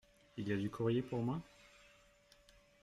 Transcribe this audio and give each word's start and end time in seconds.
Il 0.35 0.49
y 0.49 0.51
a 0.51 0.57
du 0.57 0.71
courrier 0.71 1.03
pour 1.03 1.19
moi? 1.21 1.39